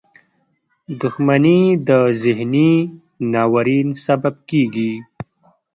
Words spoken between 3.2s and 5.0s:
ناورین سبب کېږي.